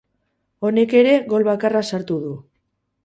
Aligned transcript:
Honek 0.69 0.95
ere, 1.01 1.13
gol 1.33 1.45
bakarra 1.49 1.83
sartu 1.91 2.19
du. 2.27 2.33